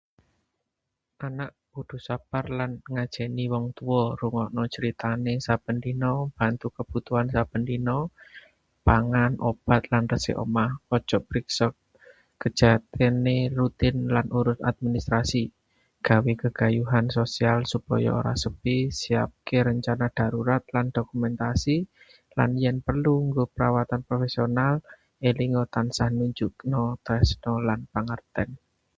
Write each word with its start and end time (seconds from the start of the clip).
Anak 1.27 1.51
kudu 1.73 1.97
sabar 2.07 2.45
lan 2.59 2.71
ngajeni 2.93 3.45
wong 3.53 3.65
tuwa, 3.77 4.03
rungokna 4.19 4.63
critane 4.73 5.33
saben 5.45 5.77
dina, 5.85 6.11
bantu 6.37 6.65
kebutuhan 6.77 7.27
saben 7.35 7.63
dina, 7.69 7.97
pangan, 8.87 9.33
obat, 9.49 9.81
lan 9.93 10.03
resik 10.11 10.37
omah. 10.45 10.71
ajak 10.95 11.21
priksa 11.29 11.67
kesehatan 12.41 13.15
rutin 13.57 13.95
lan 14.15 14.27
urus 14.39 14.59
administrasi, 14.71 15.43
gawe 16.07 16.31
gegayuhan 16.43 17.05
sosial 17.17 17.57
supaya 17.71 18.09
ora 18.19 18.33
sepi, 18.43 18.77
siapake 18.99 19.57
rencana 19.69 20.07
darurat 20.17 20.63
lan 20.75 20.85
dokumentasi, 20.97 21.75
lan 22.37 22.51
yen 22.63 22.77
perlu 22.85 23.13
enggo 23.25 23.43
perawatan 23.53 24.01
profesional. 24.07 24.73
Elinga 25.29 25.63
tansah 25.73 26.09
nunjukna 26.17 26.81
tresna 27.05 27.51
lan 27.67 27.79
pangerten. 27.93 28.49